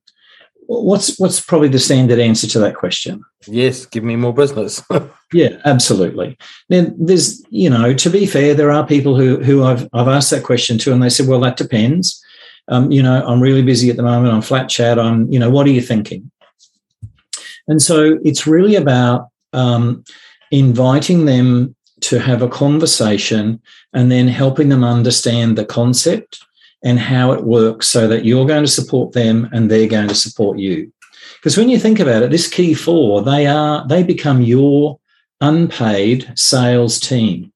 what's 0.67 1.17
what's 1.17 1.39
probably 1.39 1.69
the 1.69 1.79
standard 1.79 2.19
answer 2.19 2.47
to 2.47 2.59
that 2.59 2.75
question? 2.75 3.23
Yes, 3.47 3.85
give 3.85 4.03
me 4.03 4.15
more 4.15 4.33
business. 4.33 4.83
yeah, 5.33 5.59
absolutely. 5.65 6.37
Then 6.69 6.95
there's, 6.99 7.43
you 7.49 7.69
know, 7.69 7.93
to 7.93 8.09
be 8.09 8.25
fair, 8.25 8.53
there 8.53 8.71
are 8.71 8.85
people 8.85 9.15
who 9.15 9.41
who 9.41 9.63
I've 9.63 9.87
I've 9.93 10.07
asked 10.07 10.31
that 10.31 10.43
question 10.43 10.77
to, 10.79 10.93
and 10.93 11.01
they 11.01 11.09
said, 11.09 11.27
well, 11.27 11.39
that 11.41 11.57
depends. 11.57 12.23
Um, 12.69 12.91
you 12.91 13.01
know, 13.01 13.25
I'm 13.25 13.41
really 13.41 13.63
busy 13.63 13.89
at 13.89 13.95
the 13.95 14.03
moment. 14.03 14.33
I'm 14.33 14.41
flat 14.41 14.67
chat. 14.67 14.99
I'm, 14.99 15.31
you 15.31 15.39
know, 15.39 15.49
what 15.49 15.65
are 15.67 15.71
you 15.71 15.81
thinking? 15.81 16.29
And 17.69 17.81
so 17.81 18.19
it's 18.25 18.45
really 18.45 18.75
about 18.75 19.29
um, 19.53 20.03
inviting 20.51 21.25
them 21.25 21.75
to 22.01 22.19
have 22.19 22.41
a 22.41 22.49
conversation 22.49 23.61
and 23.93 24.11
then 24.11 24.27
helping 24.27 24.67
them 24.67 24.83
understand 24.83 25.57
the 25.57 25.65
concept 25.65 26.39
and 26.87 26.97
how 26.97 27.33
it 27.33 27.43
works 27.43 27.85
so 27.85 28.07
that 28.07 28.23
you're 28.23 28.47
going 28.47 28.63
to 28.63 28.71
support 28.71 29.11
them 29.11 29.49
and 29.51 29.69
they're 29.69 29.89
going 29.89 30.07
to 30.07 30.15
support 30.15 30.57
you. 30.57 30.89
Because 31.35 31.57
when 31.57 31.67
you 31.67 31.77
think 31.77 31.99
about 31.99 32.23
it, 32.23 32.31
this 32.31 32.47
key 32.47 32.73
four, 32.73 33.21
they 33.21 33.45
are 33.45 33.85
they 33.89 34.03
become 34.03 34.41
your 34.41 34.97
unpaid 35.41 36.31
sales 36.35 36.97
team. 36.97 37.51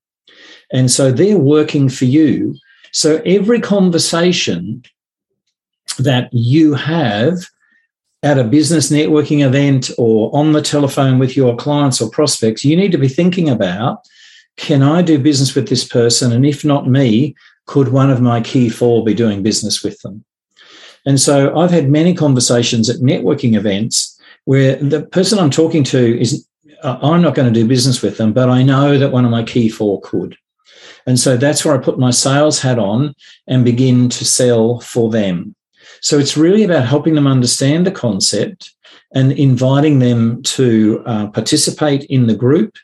And 0.73 0.91
so 0.91 1.13
they're 1.13 1.37
working 1.37 1.87
for 1.87 2.03
you. 2.03 2.55
So 2.91 3.21
every 3.25 3.61
conversation 3.61 4.83
that 5.97 6.29
you 6.33 6.73
have 6.73 7.37
at 8.23 8.37
a 8.37 8.43
business 8.43 8.91
networking 8.91 9.45
event 9.45 9.91
or 9.97 10.29
on 10.35 10.51
the 10.51 10.61
telephone 10.61 11.19
with 11.19 11.37
your 11.37 11.55
clients 11.55 12.01
or 12.01 12.09
prospects, 12.09 12.65
you 12.65 12.75
need 12.75 12.91
to 12.91 12.97
be 12.97 13.07
thinking 13.07 13.47
about 13.47 13.99
can 14.57 14.83
I 14.83 15.01
do 15.01 15.17
business 15.17 15.55
with 15.55 15.69
this 15.69 15.87
person? 15.87 16.33
And 16.33 16.45
if 16.45 16.65
not 16.65 16.87
me, 16.87 17.33
could 17.65 17.89
one 17.89 18.09
of 18.09 18.21
my 18.21 18.41
key 18.41 18.69
four 18.69 19.03
be 19.03 19.13
doing 19.13 19.43
business 19.43 19.83
with 19.83 19.99
them? 20.01 20.23
And 21.05 21.19
so 21.19 21.57
I've 21.57 21.71
had 21.71 21.89
many 21.89 22.13
conversations 22.13 22.89
at 22.89 22.97
networking 22.97 23.55
events 23.55 24.19
where 24.45 24.75
the 24.75 25.03
person 25.03 25.39
I'm 25.39 25.49
talking 25.49 25.83
to 25.85 26.19
is, 26.19 26.47
uh, 26.83 26.97
I'm 27.01 27.21
not 27.21 27.35
going 27.35 27.51
to 27.51 27.59
do 27.59 27.67
business 27.67 28.01
with 28.01 28.17
them, 28.17 28.33
but 28.33 28.49
I 28.49 28.63
know 28.63 28.97
that 28.97 29.11
one 29.11 29.25
of 29.25 29.31
my 29.31 29.43
key 29.43 29.69
four 29.69 30.01
could. 30.01 30.35
And 31.07 31.19
so 31.19 31.37
that's 31.37 31.65
where 31.65 31.75
I 31.75 31.83
put 31.83 31.99
my 31.99 32.11
sales 32.11 32.59
hat 32.59 32.77
on 32.77 33.15
and 33.47 33.65
begin 33.65 34.09
to 34.09 34.25
sell 34.25 34.79
for 34.81 35.09
them. 35.09 35.55
So 36.01 36.19
it's 36.19 36.37
really 36.37 36.63
about 36.63 36.85
helping 36.85 37.15
them 37.15 37.27
understand 37.27 37.85
the 37.85 37.91
concept 37.91 38.73
and 39.13 39.31
inviting 39.33 39.99
them 39.99 40.41
to 40.43 41.03
uh, 41.05 41.27
participate 41.27 42.03
in 42.05 42.27
the 42.27 42.35
group 42.35 42.77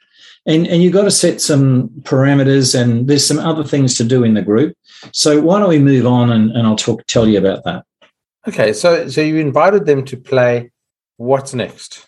and 0.47 0.65
and 0.65 0.81
you've 0.81 0.93
got 0.93 1.03
to 1.03 1.11
set 1.11 1.39
some 1.41 1.89
parameters 2.01 2.79
and 2.79 3.07
there's 3.07 3.27
some 3.27 3.39
other 3.39 3.63
things 3.63 3.95
to 3.95 4.03
do 4.03 4.23
in 4.23 4.33
the 4.33 4.41
group. 4.41 4.75
So 5.11 5.39
why 5.41 5.59
don't 5.59 5.69
we 5.69 5.79
move 5.79 6.07
on 6.07 6.31
and, 6.31 6.51
and 6.51 6.65
i'll 6.65 6.75
talk 6.75 7.05
tell 7.05 7.27
you 7.27 7.37
about 7.37 7.63
that. 7.65 7.85
Okay 8.47 8.73
so 8.73 9.07
so 9.07 9.21
you 9.21 9.37
invited 9.37 9.85
them 9.85 10.03
to 10.05 10.17
play 10.17 10.71
what's 11.17 11.53
next? 11.53 12.07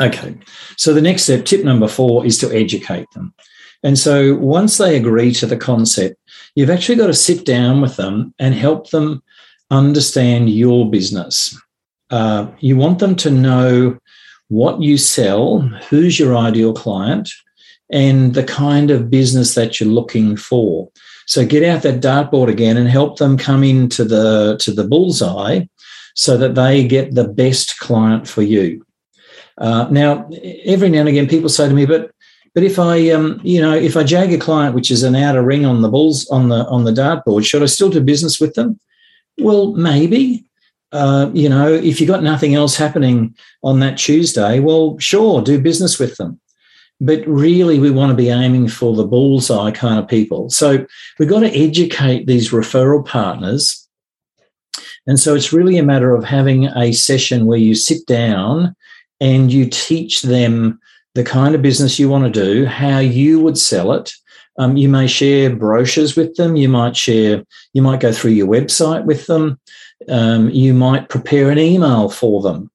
Okay 0.00 0.36
so 0.76 0.92
the 0.92 1.02
next 1.02 1.24
step 1.24 1.44
tip 1.44 1.64
number 1.64 1.86
four 1.86 2.26
is 2.26 2.38
to 2.38 2.52
educate 2.52 3.10
them. 3.14 3.32
And 3.82 3.98
so 3.98 4.34
once 4.36 4.78
they 4.78 4.96
agree 4.96 5.32
to 5.34 5.46
the 5.46 5.58
concept 5.58 6.16
you've 6.54 6.70
actually 6.70 6.96
got 6.96 7.08
to 7.08 7.14
sit 7.14 7.44
down 7.44 7.80
with 7.80 7.96
them 7.96 8.34
and 8.38 8.54
help 8.54 8.90
them 8.90 9.22
understand 9.70 10.50
your 10.50 10.90
business. 10.90 11.58
Uh, 12.10 12.46
you 12.60 12.76
want 12.76 12.98
them 12.98 13.16
to 13.16 13.30
know 13.30 13.98
what 14.48 14.80
you 14.80 14.96
sell 14.98 15.60
who's 15.88 16.18
your 16.18 16.36
ideal 16.36 16.72
client 16.72 17.30
and 17.94 18.34
the 18.34 18.42
kind 18.42 18.90
of 18.90 19.08
business 19.08 19.54
that 19.54 19.78
you're 19.78 19.88
looking 19.88 20.36
for. 20.36 20.90
So 21.26 21.46
get 21.46 21.62
out 21.62 21.82
that 21.82 22.02
dartboard 22.02 22.48
again 22.48 22.76
and 22.76 22.88
help 22.88 23.18
them 23.18 23.38
come 23.38 23.62
into 23.62 24.04
the 24.04 24.58
to 24.58 24.72
the 24.72 24.84
bullseye 24.84 25.60
so 26.14 26.36
that 26.36 26.56
they 26.56 26.86
get 26.86 27.14
the 27.14 27.26
best 27.26 27.78
client 27.78 28.28
for 28.28 28.42
you. 28.42 28.84
Uh, 29.58 29.86
now, 29.90 30.28
every 30.64 30.90
now 30.90 31.00
and 31.00 31.08
again, 31.08 31.28
people 31.28 31.48
say 31.48 31.68
to 31.68 31.74
me, 31.74 31.86
"But, 31.86 32.10
but 32.52 32.64
if 32.64 32.78
I, 32.78 33.10
um, 33.10 33.40
you 33.44 33.60
know, 33.62 33.72
if 33.72 33.96
I 33.96 34.02
jag 34.02 34.32
a 34.32 34.38
client 34.38 34.74
which 34.74 34.90
is 34.90 35.04
an 35.04 35.14
outer 35.14 35.42
ring 35.42 35.64
on 35.64 35.80
the 35.80 35.88
bulls 35.88 36.28
on 36.30 36.48
the 36.48 36.66
on 36.66 36.84
the 36.84 36.92
dartboard, 36.92 37.46
should 37.46 37.62
I 37.62 37.66
still 37.66 37.90
do 37.90 38.00
business 38.00 38.40
with 38.40 38.54
them?" 38.54 38.78
Well, 39.38 39.72
maybe. 39.72 40.44
Uh, 40.92 41.28
you 41.34 41.48
know, 41.48 41.72
if 41.72 42.00
you 42.00 42.06
got 42.06 42.22
nothing 42.22 42.54
else 42.54 42.76
happening 42.76 43.34
on 43.64 43.80
that 43.80 43.98
Tuesday, 43.98 44.60
well, 44.60 44.96
sure, 45.00 45.42
do 45.42 45.60
business 45.60 45.98
with 45.98 46.16
them 46.18 46.38
but 47.00 47.26
really 47.26 47.78
we 47.78 47.90
want 47.90 48.10
to 48.10 48.16
be 48.16 48.28
aiming 48.28 48.68
for 48.68 48.94
the 48.94 49.06
bullseye 49.06 49.70
kind 49.70 49.98
of 49.98 50.08
people. 50.08 50.50
So 50.50 50.86
we've 51.18 51.28
got 51.28 51.40
to 51.40 51.56
educate 51.56 52.26
these 52.26 52.50
referral 52.50 53.04
partners. 53.04 53.88
And 55.06 55.18
so 55.18 55.34
it's 55.34 55.52
really 55.52 55.76
a 55.76 55.82
matter 55.82 56.14
of 56.14 56.24
having 56.24 56.66
a 56.66 56.92
session 56.92 57.46
where 57.46 57.58
you 57.58 57.74
sit 57.74 58.06
down 58.06 58.74
and 59.20 59.52
you 59.52 59.68
teach 59.68 60.22
them 60.22 60.78
the 61.14 61.24
kind 61.24 61.54
of 61.54 61.62
business 61.62 61.98
you 61.98 62.08
want 62.08 62.24
to 62.24 62.44
do, 62.44 62.66
how 62.66 62.98
you 62.98 63.40
would 63.40 63.58
sell 63.58 63.92
it. 63.92 64.12
Um, 64.58 64.76
you 64.76 64.88
may 64.88 65.06
share 65.06 65.54
brochures 65.54 66.16
with 66.16 66.36
them. 66.36 66.56
You 66.56 66.68
might 66.68 66.96
share, 66.96 67.44
you 67.72 67.82
might 67.82 68.00
go 68.00 68.12
through 68.12 68.32
your 68.32 68.46
website 68.46 69.04
with 69.04 69.26
them. 69.26 69.60
Um, 70.08 70.50
you 70.50 70.74
might 70.74 71.08
prepare 71.08 71.50
an 71.50 71.58
email 71.58 72.08
for 72.08 72.42
them. 72.42 72.70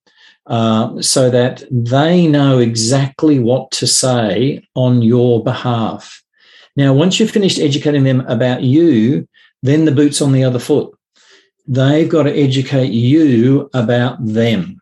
Uh, 0.49 0.99
so 0.99 1.29
that 1.29 1.63
they 1.69 2.25
know 2.25 2.57
exactly 2.57 3.37
what 3.37 3.69
to 3.69 3.85
say 3.85 4.67
on 4.73 4.99
your 5.03 5.43
behalf. 5.43 6.23
Now, 6.75 6.91
once 6.91 7.19
you've 7.19 7.29
finished 7.29 7.59
educating 7.59 8.03
them 8.03 8.21
about 8.21 8.63
you, 8.63 9.27
then 9.61 9.85
the 9.85 9.91
boot's 9.91 10.23
on 10.23 10.31
the 10.31 10.43
other 10.43 10.57
foot. 10.57 10.91
They've 11.67 12.09
got 12.09 12.23
to 12.23 12.35
educate 12.35 12.91
you 12.91 13.69
about 13.75 14.25
them. 14.25 14.81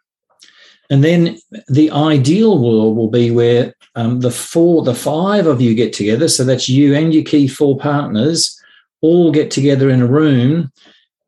And 0.90 1.04
then 1.04 1.38
the 1.68 1.92
ideal 1.92 2.58
world 2.60 2.96
will 2.96 3.10
be 3.10 3.30
where 3.30 3.74
um, 3.96 4.22
the 4.22 4.32
four, 4.32 4.84
the 4.84 4.96
five 4.96 5.48
of 5.48 5.60
you 5.60 5.76
get 5.76 5.92
together. 5.92 6.30
So 6.30 6.46
that's 6.46 6.70
you 6.70 6.96
and 6.96 7.14
your 7.14 7.26
key 7.26 7.46
four 7.50 7.78
partners 7.78 8.58
all 9.02 9.34
get 9.34 9.52
together 9.52 9.90
in 9.90 10.02
a 10.02 10.08
room 10.08 10.72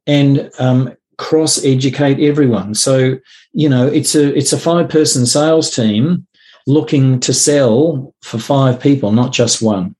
and 0.08 0.50
um, 0.60 0.96
cross 1.20 1.64
educate 1.64 2.20
everyone. 2.20 2.74
So, 2.74 3.20
you 3.52 3.70
know, 3.70 3.86
it's 3.86 4.16
a 4.16 4.36
it's 4.36 4.54
a 4.54 4.58
five 4.58 4.90
person 4.90 5.26
sales 5.28 5.70
team 5.70 6.26
looking 6.66 7.20
to 7.20 7.34
sell 7.34 8.16
for 8.22 8.40
five 8.40 8.80
people, 8.80 9.12
not 9.12 9.32
just 9.34 9.62
one. 9.62 9.96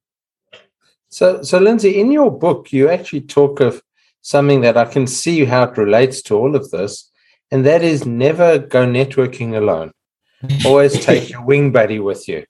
So, 1.10 1.42
so 1.42 1.60
Lindsay, 1.60 2.00
in 2.00 2.12
your 2.12 2.32
book, 2.32 2.72
you 2.72 2.90
actually 2.90 3.22
talk 3.22 3.60
of 3.60 3.82
something 4.22 4.62
that 4.62 4.78
I 4.78 4.86
can 4.86 5.08
see 5.08 5.46
how 5.46 5.64
it 5.64 5.78
relates 5.78 6.22
to 6.24 6.36
all 6.36 6.56
of 6.56 6.72
this, 6.72 7.12
and 7.52 7.66
that 7.66 7.84
is 7.84 8.06
never 8.06 8.60
go 8.60 8.86
networking 8.86 9.58
alone. 9.58 9.92
Always 10.66 11.04
take 11.04 11.30
your 11.30 11.44
wing 11.44 11.72
buddy 11.72 12.00
with 12.00 12.28
you. 12.28 12.46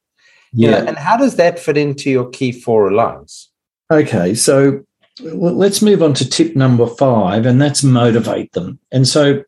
Yeah. 0.54 0.66
You 0.66 0.72
know, 0.72 0.88
and 0.90 0.98
how 0.98 1.18
does 1.18 1.36
that 1.38 1.60
fit 1.60 1.78
into 1.78 2.10
your 2.10 2.30
key 2.30 2.52
four 2.52 2.90
alliance? 2.90 3.52
Okay, 3.92 4.36
so 4.36 4.84
let's 5.22 5.82
move 5.82 6.02
on 6.02 6.14
to 6.16 6.30
tip 6.30 6.56
number 6.56 6.88
five, 6.88 7.46
and 7.46 7.62
that's 7.62 7.84
motivate 7.84 8.52
them. 8.54 8.80
And 8.92 9.08
so, 9.08 9.44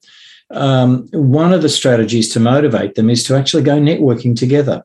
um, 0.51 1.08
one 1.12 1.54
of 1.54 1.62
the 1.62 1.70
strategies 1.70 2.30
to 2.34 2.40
motivate 2.40 2.96
them 2.96 3.10
is 3.10 3.24
to 3.25 3.36
actually 3.36 3.63
go 3.63 3.80
networking 3.80 4.38
together. 4.38 4.84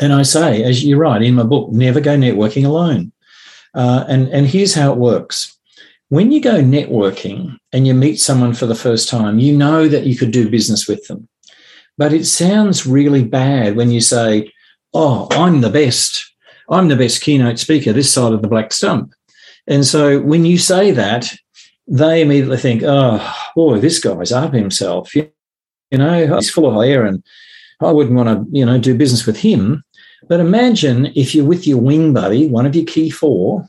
And 0.00 0.12
I 0.12 0.22
say, 0.22 0.62
as 0.64 0.84
you're 0.84 0.98
right 0.98 1.22
in 1.22 1.34
my 1.34 1.44
book, 1.44 1.70
never 1.70 2.00
go 2.00 2.16
networking 2.16 2.66
alone. 2.66 3.12
Uh, 3.74 4.04
and 4.08 4.28
and 4.28 4.46
here's 4.46 4.74
how 4.74 4.92
it 4.92 4.98
works: 4.98 5.56
when 6.08 6.30
you 6.30 6.40
go 6.40 6.62
networking 6.62 7.56
and 7.72 7.86
you 7.86 7.94
meet 7.94 8.20
someone 8.20 8.54
for 8.54 8.66
the 8.66 8.74
first 8.74 9.08
time, 9.08 9.38
you 9.38 9.56
know 9.56 9.88
that 9.88 10.06
you 10.06 10.16
could 10.16 10.30
do 10.30 10.50
business 10.50 10.86
with 10.86 11.06
them. 11.06 11.28
But 11.96 12.12
it 12.12 12.26
sounds 12.26 12.86
really 12.86 13.24
bad 13.24 13.76
when 13.76 13.90
you 13.90 14.00
say, 14.00 14.52
"Oh, 14.92 15.28
I'm 15.30 15.60
the 15.60 15.70
best. 15.70 16.32
I'm 16.68 16.88
the 16.88 16.96
best 16.96 17.20
keynote 17.20 17.58
speaker 17.58 17.92
this 17.92 18.12
side 18.12 18.32
of 18.32 18.42
the 18.42 18.48
black 18.48 18.72
stump." 18.72 19.14
And 19.66 19.86
so 19.86 20.20
when 20.20 20.44
you 20.44 20.58
say 20.58 20.90
that, 20.90 21.32
they 21.86 22.22
immediately 22.22 22.56
think, 22.56 22.82
oh, 22.84 23.34
boy, 23.54 23.78
this 23.78 23.98
guy's 23.98 24.32
up 24.32 24.52
himself. 24.52 25.14
You, 25.14 25.30
know, 25.92 26.34
he's 26.34 26.50
full 26.50 26.66
of 26.66 26.86
air 26.86 27.04
and 27.04 27.22
I 27.80 27.92
wouldn't 27.92 28.16
want 28.16 28.28
to, 28.28 28.56
you 28.56 28.64
know, 28.64 28.78
do 28.78 28.96
business 28.96 29.26
with 29.26 29.38
him. 29.38 29.84
But 30.28 30.40
imagine 30.40 31.12
if 31.14 31.34
you're 31.34 31.44
with 31.44 31.66
your 31.66 31.78
wing 31.78 32.14
buddy, 32.14 32.46
one 32.46 32.66
of 32.66 32.74
your 32.74 32.86
key 32.86 33.10
four, 33.10 33.68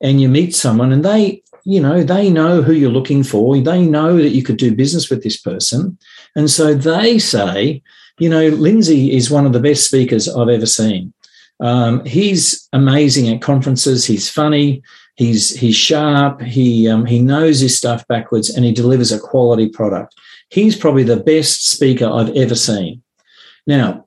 and 0.00 0.20
you 0.20 0.28
meet 0.28 0.54
someone 0.54 0.92
and 0.92 1.04
they, 1.04 1.42
you 1.64 1.80
know, 1.80 2.02
they 2.02 2.28
know 2.28 2.62
who 2.62 2.72
you're 2.72 2.90
looking 2.90 3.22
for. 3.22 3.58
They 3.58 3.86
know 3.86 4.16
that 4.16 4.30
you 4.30 4.42
could 4.42 4.56
do 4.56 4.74
business 4.74 5.08
with 5.08 5.22
this 5.22 5.36
person. 5.36 5.96
And 6.34 6.50
so 6.50 6.74
they 6.74 7.18
say, 7.18 7.82
you 8.18 8.28
know, 8.28 8.48
Lindsay 8.48 9.12
is 9.12 9.30
one 9.30 9.46
of 9.46 9.52
the 9.52 9.60
best 9.60 9.84
speakers 9.84 10.28
I've 10.28 10.48
ever 10.48 10.66
seen. 10.66 11.12
Um, 11.60 12.04
he's 12.04 12.68
amazing 12.72 13.28
at 13.32 13.40
conferences. 13.40 14.04
He's 14.04 14.28
funny. 14.28 14.82
He's 15.16 15.54
he's 15.54 15.76
sharp. 15.76 16.40
He 16.42 16.88
um, 16.88 17.06
he 17.06 17.20
knows 17.20 17.60
his 17.60 17.76
stuff 17.76 18.06
backwards, 18.08 18.50
and 18.50 18.64
he 18.64 18.72
delivers 18.72 19.12
a 19.12 19.20
quality 19.20 19.68
product. 19.68 20.14
He's 20.50 20.76
probably 20.76 21.04
the 21.04 21.16
best 21.16 21.68
speaker 21.68 22.06
I've 22.06 22.34
ever 22.36 22.54
seen. 22.54 23.02
Now, 23.66 24.06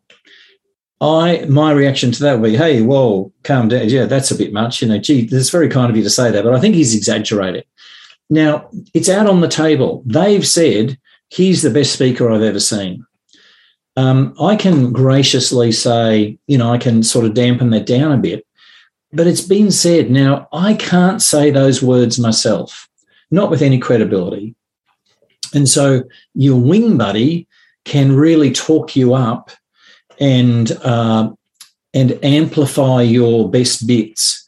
I 0.99 1.45
my 1.47 1.71
reaction 1.71 2.11
to 2.11 2.23
that 2.23 2.39
would 2.39 2.51
be, 2.51 2.57
"Hey, 2.57 2.81
whoa, 2.81 3.31
calm 3.43 3.69
down. 3.69 3.87
Yeah, 3.87 4.05
that's 4.05 4.31
a 4.31 4.37
bit 4.37 4.51
much. 4.51 4.81
You 4.81 4.89
know, 4.89 4.97
gee, 4.97 5.25
that's 5.25 5.49
very 5.49 5.69
kind 5.69 5.89
of 5.89 5.95
you 5.95 6.03
to 6.03 6.09
say 6.09 6.29
that, 6.29 6.43
but 6.43 6.53
I 6.53 6.59
think 6.59 6.75
he's 6.75 6.95
exaggerated." 6.95 7.65
Now, 8.29 8.69
it's 8.93 9.09
out 9.09 9.27
on 9.27 9.39
the 9.39 9.47
table. 9.47 10.03
They've 10.05 10.45
said 10.45 10.97
he's 11.29 11.61
the 11.61 11.69
best 11.69 11.93
speaker 11.93 12.29
I've 12.29 12.41
ever 12.41 12.59
seen. 12.59 13.05
Um, 13.95 14.35
I 14.39 14.55
can 14.55 14.91
graciously 14.91 15.71
say, 15.71 16.37
you 16.47 16.57
know, 16.57 16.71
I 16.71 16.77
can 16.77 17.01
sort 17.01 17.25
of 17.25 17.33
dampen 17.33 17.71
that 17.71 17.85
down 17.85 18.11
a 18.11 18.17
bit, 18.17 18.45
but 19.11 19.27
it's 19.27 19.41
been 19.41 19.71
said. 19.71 20.11
Now, 20.11 20.47
I 20.51 20.73
can't 20.73 21.21
say 21.21 21.51
those 21.51 21.81
words 21.81 22.19
myself, 22.19 22.89
not 23.31 23.49
with 23.49 23.61
any 23.61 23.79
credibility. 23.79 24.55
And 25.53 25.67
so 25.67 26.03
your 26.33 26.59
wing 26.59 26.97
buddy 26.97 27.47
can 27.85 28.15
really 28.15 28.51
talk 28.51 28.95
you 28.95 29.13
up 29.13 29.51
and 30.19 30.71
uh, 30.83 31.31
and 31.93 32.19
amplify 32.23 33.01
your 33.01 33.49
best 33.49 33.87
bits. 33.87 34.45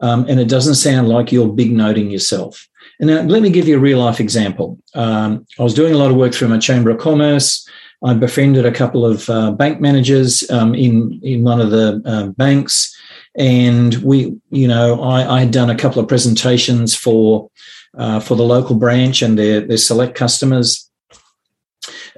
Um, 0.00 0.26
and 0.28 0.40
it 0.40 0.48
doesn't 0.48 0.76
sound 0.76 1.08
like 1.08 1.32
you're 1.32 1.48
big 1.48 1.72
noting 1.72 2.10
yourself. 2.10 2.68
And 3.00 3.10
now, 3.10 3.22
let 3.22 3.42
me 3.42 3.50
give 3.50 3.68
you 3.68 3.76
a 3.76 3.80
real 3.80 3.98
life 3.98 4.20
example. 4.20 4.78
Um, 4.94 5.46
I 5.58 5.62
was 5.62 5.74
doing 5.74 5.92
a 5.92 5.98
lot 5.98 6.10
of 6.10 6.16
work 6.16 6.32
through 6.32 6.48
my 6.48 6.58
Chamber 6.58 6.90
of 6.90 6.98
Commerce. 6.98 7.68
I 8.04 8.14
befriended 8.14 8.64
a 8.64 8.72
couple 8.72 9.04
of 9.04 9.28
uh, 9.28 9.50
bank 9.52 9.80
managers 9.80 10.48
um, 10.50 10.74
in 10.74 11.20
in 11.22 11.44
one 11.44 11.60
of 11.60 11.70
the 11.70 12.00
uh, 12.04 12.26
banks, 12.28 12.96
and 13.38 13.94
we, 13.96 14.36
you 14.50 14.66
know, 14.66 15.00
I, 15.00 15.36
I, 15.36 15.40
had 15.40 15.52
done 15.52 15.70
a 15.70 15.76
couple 15.76 16.02
of 16.02 16.08
presentations 16.08 16.94
for 16.94 17.48
uh, 17.96 18.18
for 18.18 18.34
the 18.34 18.42
local 18.42 18.74
branch 18.74 19.22
and 19.22 19.38
their 19.38 19.60
their 19.60 19.76
select 19.76 20.16
customers. 20.16 20.90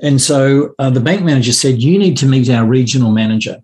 And 0.02 0.20
so 0.20 0.74
uh, 0.78 0.88
the 0.88 1.00
bank 1.00 1.22
manager 1.22 1.52
said, 1.52 1.82
"You 1.82 1.98
need 1.98 2.16
to 2.18 2.26
meet 2.26 2.48
our 2.48 2.64
regional 2.64 3.12
manager. 3.12 3.58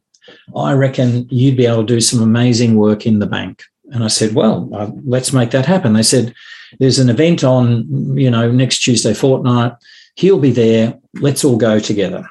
I 0.54 0.74
reckon 0.74 1.26
you'd 1.30 1.56
be 1.56 1.66
able 1.66 1.86
to 1.86 1.94
do 1.94 2.00
some 2.00 2.22
amazing 2.22 2.76
work 2.76 3.06
in 3.06 3.20
the 3.20 3.26
bank." 3.26 3.62
And 3.86 4.04
I 4.04 4.08
said, 4.08 4.34
"Well, 4.34 4.68
uh, 4.74 4.90
let's 5.04 5.32
make 5.32 5.50
that 5.52 5.64
happen." 5.64 5.94
They 5.94 6.02
said, 6.02 6.34
"There's 6.78 6.98
an 6.98 7.08
event 7.08 7.42
on, 7.42 8.18
you 8.18 8.30
know, 8.30 8.52
next 8.52 8.80
Tuesday 8.80 9.14
fortnight." 9.14 9.72
He'll 10.16 10.38
be 10.38 10.50
there. 10.50 10.98
Let's 11.14 11.44
all 11.44 11.56
go 11.56 11.78
together. 11.78 12.26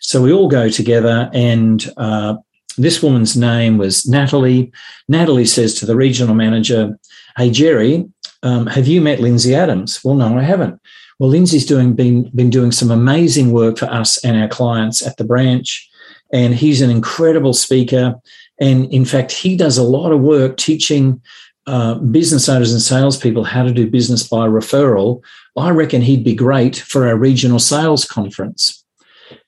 So 0.00 0.22
we 0.22 0.32
all 0.32 0.48
go 0.48 0.68
together, 0.68 1.30
and 1.32 1.90
uh, 1.96 2.36
this 2.76 3.02
woman's 3.02 3.36
name 3.36 3.78
was 3.78 4.06
Natalie. 4.06 4.72
Natalie 5.08 5.46
says 5.46 5.74
to 5.74 5.86
the 5.86 5.96
regional 5.96 6.34
manager, 6.34 6.98
Hey, 7.36 7.50
Jerry, 7.50 8.06
um, 8.42 8.66
have 8.66 8.86
you 8.86 9.00
met 9.00 9.20
Lindsay 9.20 9.54
Adams? 9.54 10.02
Well, 10.04 10.14
no, 10.14 10.38
I 10.38 10.42
haven't. 10.42 10.80
Well, 11.18 11.30
Lindsay's 11.30 11.66
doing 11.66 11.94
been, 11.94 12.30
been 12.34 12.50
doing 12.50 12.72
some 12.72 12.90
amazing 12.90 13.52
work 13.52 13.78
for 13.78 13.86
us 13.86 14.22
and 14.24 14.36
our 14.36 14.48
clients 14.48 15.06
at 15.06 15.16
the 15.16 15.24
branch. 15.24 15.88
And 16.32 16.54
he's 16.54 16.80
an 16.80 16.90
incredible 16.90 17.52
speaker. 17.52 18.14
And 18.60 18.92
in 18.92 19.04
fact, 19.04 19.32
he 19.32 19.56
does 19.56 19.78
a 19.78 19.82
lot 19.82 20.12
of 20.12 20.20
work 20.20 20.56
teaching 20.56 21.20
uh, 21.66 21.94
business 21.94 22.48
owners 22.48 22.72
and 22.72 22.82
salespeople 22.82 23.44
how 23.44 23.62
to 23.62 23.72
do 23.72 23.88
business 23.88 24.28
by 24.28 24.48
referral, 24.48 25.22
I 25.56 25.70
reckon 25.70 26.02
he'd 26.02 26.24
be 26.24 26.34
great 26.34 26.76
for 26.76 27.06
our 27.06 27.16
regional 27.16 27.58
sales 27.58 28.04
conference. 28.04 28.81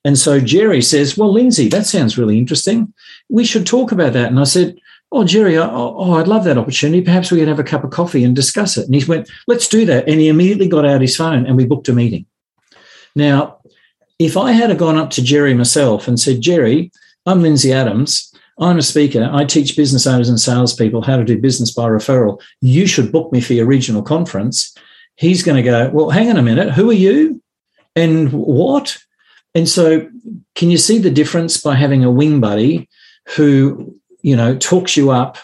And 0.05 0.19
so 0.19 0.41
Jerry 0.41 0.83
says, 0.83 1.17
Well, 1.17 1.33
Lindsay, 1.33 1.69
that 1.69 1.87
sounds 1.87 2.19
really 2.19 2.39
interesting. 2.39 2.93
We 3.29 3.45
should 3.45 3.67
talk 3.67 3.93
about 3.93 4.13
that. 4.13 4.29
And 4.29 4.39
I 4.39 4.45
said, 4.45 4.79
Oh, 5.13 5.25
Jerry, 5.25 5.57
oh, 5.57 5.69
oh, 5.71 6.15
I'd 6.15 6.29
love 6.29 6.45
that 6.45 6.59
opportunity. 6.59 7.01
Perhaps 7.01 7.31
we 7.31 7.39
could 7.39 7.49
have 7.49 7.61
a 7.61 7.65
cup 7.65 7.85
of 7.85 7.91
coffee 7.91 8.25
and 8.25 8.35
discuss 8.35 8.77
it. 8.77 8.87
And 8.87 8.95
he 8.95 9.05
went, 9.05 9.31
Let's 9.47 9.69
do 9.69 9.85
that. 9.87 10.09
And 10.09 10.21
he 10.21 10.29
immediately 10.29 10.69
got 10.69 10.87
out 10.87 11.01
his 11.01 11.17
phone 11.17 11.47
and 11.47 11.57
we 11.57 11.67
booked 11.67 11.89
a 11.89 11.93
meeting. 11.93 12.27
Now, 13.15 13.59
if 14.19 14.37
I 14.37 14.53
had 14.53 14.77
gone 14.79 14.97
up 14.97 15.11
to 15.11 15.23
Jerry 15.23 15.55
myself 15.55 16.09
and 16.09 16.19
said, 16.19 16.41
Jerry, 16.41 16.91
I'm 17.27 17.43
Lindsay 17.43 17.73
Adams. 17.73 18.33
I'm 18.59 18.79
a 18.79 18.83
speaker. 18.83 19.29
I 19.33 19.45
teach 19.45 19.77
business 19.77 20.07
owners 20.07 20.29
and 20.29 20.39
salespeople 20.39 21.03
how 21.03 21.17
to 21.17 21.25
do 21.25 21.41
business 21.41 21.73
by 21.73 21.89
referral. 21.89 22.41
You 22.61 22.87
should 22.87 23.11
book 23.11 23.33
me 23.33 23.41
for 23.41 23.55
your 23.55 23.67
regional 23.67 24.03
conference. 24.03 24.75
He's 25.17 25.43
going 25.43 25.57
to 25.57 25.63
go, 25.63 25.91
Well, 25.91 26.11
hang 26.11 26.31
on 26.31 26.37
a 26.37 26.43
minute. 26.43 26.73
Who 26.73 26.91
are 26.91 26.95
you? 26.95 27.43
And 27.97 28.33
what? 28.33 28.99
And 29.55 29.69
so, 29.69 30.09
can 30.55 30.71
you 30.71 30.79
see 30.79 30.99
the 30.99 31.11
difference 31.11 31.61
by 31.61 31.75
having 31.75 32.05
a 32.05 32.11
wing 32.11 32.41
buddy 32.41 32.89
who, 33.37 33.97
you 34.23 34.37
know, 34.37 34.57
talks 34.57 34.97
you 34.97 35.11
up 35.11 35.39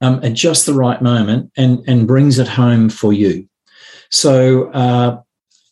um, 0.00 0.20
at 0.22 0.34
just 0.34 0.66
the 0.66 0.74
right 0.74 1.00
moment 1.02 1.50
and, 1.56 1.82
and 1.86 2.06
brings 2.06 2.38
it 2.38 2.48
home 2.48 2.88
for 2.88 3.12
you? 3.12 3.48
So, 4.10 4.70
uh, 4.70 5.20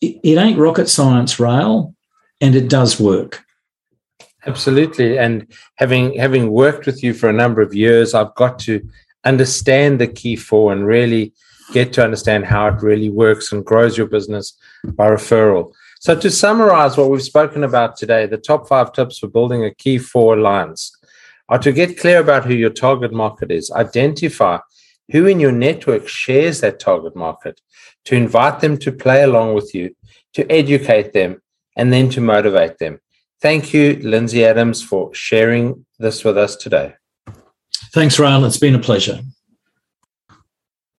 it, 0.00 0.18
it 0.22 0.38
ain't 0.38 0.58
rocket 0.58 0.88
science, 0.88 1.38
Rail, 1.38 1.94
and 2.40 2.54
it 2.54 2.68
does 2.68 2.98
work. 3.00 3.44
Absolutely. 4.46 5.18
And 5.18 5.46
having 5.76 6.18
having 6.18 6.50
worked 6.50 6.86
with 6.86 7.02
you 7.02 7.14
for 7.14 7.28
a 7.28 7.32
number 7.32 7.62
of 7.62 7.74
years, 7.74 8.12
I've 8.14 8.34
got 8.34 8.58
to 8.60 8.86
understand 9.24 9.98
the 9.98 10.06
key 10.06 10.36
four 10.36 10.72
and 10.72 10.86
really 10.86 11.32
get 11.72 11.92
to 11.94 12.04
understand 12.04 12.44
how 12.44 12.66
it 12.68 12.82
really 12.82 13.08
works 13.08 13.52
and 13.52 13.64
grows 13.64 13.96
your 13.96 14.06
business 14.06 14.52
by 14.84 15.08
referral. 15.08 15.72
So 16.04 16.14
to 16.14 16.30
summarize 16.30 16.98
what 16.98 17.08
we've 17.08 17.22
spoken 17.22 17.64
about 17.64 17.96
today, 17.96 18.26
the 18.26 18.36
top 18.36 18.68
five 18.68 18.92
tips 18.92 19.18
for 19.18 19.26
building 19.26 19.64
a 19.64 19.74
key 19.74 19.96
four 19.96 20.36
alliance 20.36 20.94
are 21.48 21.58
to 21.60 21.72
get 21.72 21.98
clear 21.98 22.20
about 22.20 22.44
who 22.44 22.52
your 22.52 22.68
target 22.68 23.10
market 23.10 23.50
is, 23.50 23.70
identify 23.70 24.58
who 25.12 25.24
in 25.24 25.40
your 25.40 25.50
network 25.50 26.06
shares 26.06 26.60
that 26.60 26.78
target 26.78 27.16
market, 27.16 27.58
to 28.04 28.14
invite 28.14 28.60
them 28.60 28.76
to 28.80 28.92
play 28.92 29.22
along 29.22 29.54
with 29.54 29.74
you, 29.74 29.96
to 30.34 30.46
educate 30.52 31.14
them, 31.14 31.40
and 31.74 31.90
then 31.90 32.10
to 32.10 32.20
motivate 32.20 32.76
them. 32.76 33.00
Thank 33.40 33.72
you, 33.72 33.98
Lindsay 34.02 34.44
Adams, 34.44 34.82
for 34.82 35.14
sharing 35.14 35.86
this 35.98 36.22
with 36.22 36.36
us 36.36 36.54
today. 36.54 36.96
Thanks, 37.94 38.18
Ryan. 38.18 38.44
It's 38.44 38.58
been 38.58 38.74
a 38.74 38.78
pleasure. 38.78 39.20